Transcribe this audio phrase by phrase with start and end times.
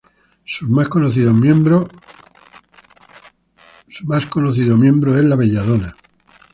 [0.45, 1.87] Sus más conocido miembro
[3.85, 5.95] es la belladona.